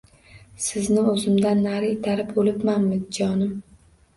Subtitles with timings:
[0.67, 3.57] Sizni o`zimdan nari itarib o`libmanmi, jonim